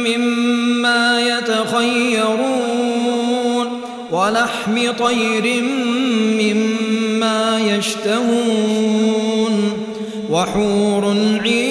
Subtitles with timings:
[0.07, 2.61] مما يتخيرون
[4.11, 5.63] ولحم طير
[6.41, 9.53] مما يشتهون
[10.29, 11.70] وحور عين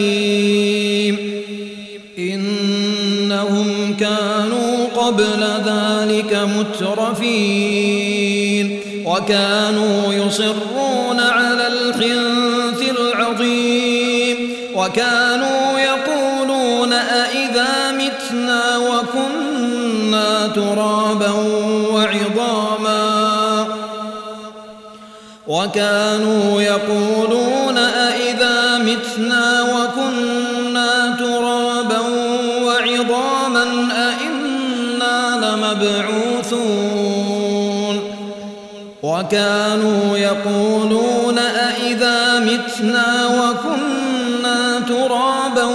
[6.61, 8.21] ذلك مترفين
[9.05, 21.31] وكانوا يصرون على الحنث العظيم وكانوا يقولون أئذا متنا وكنا ترابا
[21.91, 23.67] وعظاما
[25.47, 31.99] وكانوا يقولون أئذا متنا وكنا ترابا
[32.63, 33.63] وعظاما
[33.93, 36.20] أئنا لمبعوثون
[39.03, 45.65] وكانوا يقولون أئذا متنا وكنا ترابا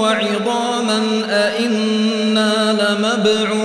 [0.00, 1.00] وعظاما
[1.30, 3.57] أئنا لمبعوثون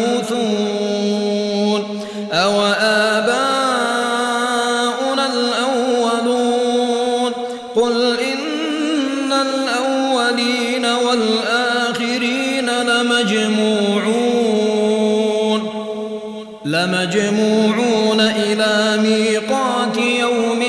[19.43, 20.61] إلى ميقات يوم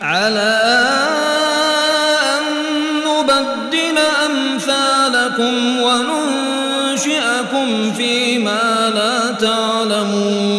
[0.00, 0.60] على
[2.22, 2.42] أن
[3.06, 7.66] نبدل أمثالكم وننشئكم
[7.96, 10.58] فيما لا تعلمون.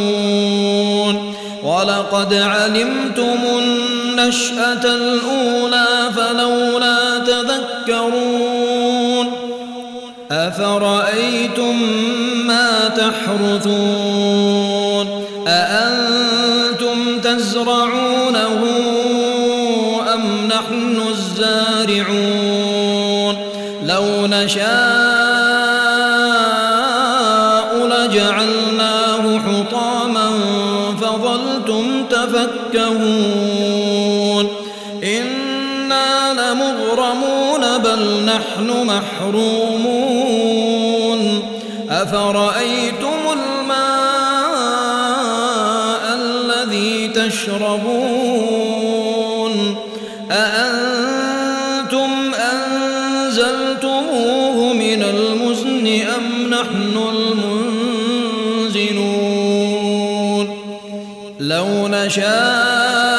[1.64, 3.40] ولقد علمتم
[4.20, 8.60] النشأة الأولى فلولا تذكرون
[10.32, 11.76] أفرأيتم
[12.48, 14.28] ما تحرثون
[15.48, 18.66] أأنتم تزرعونه
[20.14, 22.56] أم نحن الزارعون
[23.84, 25.29] لو نشاء
[38.60, 40.20] نحن محرومون.
[41.90, 43.80] أفرأيتم الماء
[46.16, 48.50] الذي تشربون؟
[50.32, 52.12] أأنتم
[52.54, 53.94] أنزلتموه
[54.74, 56.98] من المزن أم نحن
[58.60, 59.00] المنزلون
[61.40, 63.19] لو نشاء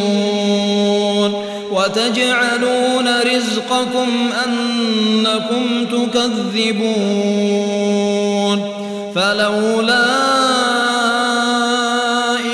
[1.81, 4.09] وتجعلون رزقكم
[4.45, 7.01] أنكم تكذبون
[9.15, 10.05] فلولا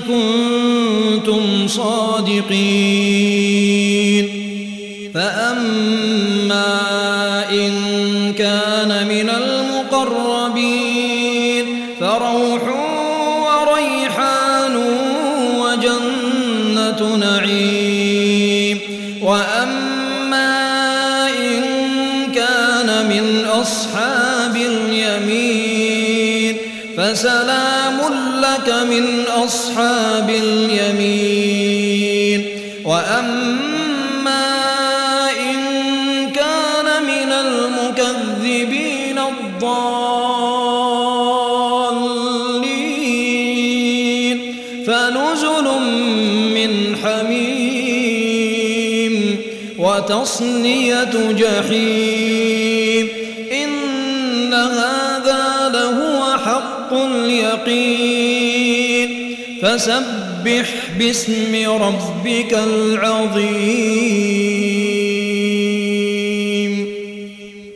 [0.00, 3.06] كنتم صادقين
[5.14, 6.74] فأما
[7.50, 7.72] إن
[8.38, 8.75] كان
[27.16, 27.98] فسلام
[28.40, 31.60] لك من أصحاب اليمين.
[32.84, 34.46] وأما
[35.40, 35.56] إن
[36.30, 39.76] كان من المكذبين الضالين.
[44.86, 45.66] فنزل
[46.54, 47.94] من حميم
[49.78, 53.08] وتصنية جحيم.
[53.52, 55.05] إن هذا لهو
[56.86, 59.10] حق اليقين.
[59.62, 64.95] فسبح باسم ربك العظيم.